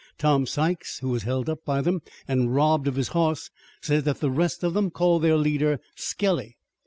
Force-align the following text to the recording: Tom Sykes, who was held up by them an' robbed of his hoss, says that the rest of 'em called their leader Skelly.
Tom 0.17 0.47
Sykes, 0.47 0.97
who 0.97 1.09
was 1.09 1.21
held 1.21 1.47
up 1.47 1.59
by 1.63 1.79
them 1.79 2.01
an' 2.27 2.49
robbed 2.49 2.87
of 2.87 2.95
his 2.95 3.09
hoss, 3.09 3.51
says 3.83 4.01
that 4.05 4.19
the 4.19 4.31
rest 4.31 4.63
of 4.63 4.75
'em 4.75 4.89
called 4.89 5.21
their 5.21 5.37
leader 5.37 5.79
Skelly. 5.95 6.57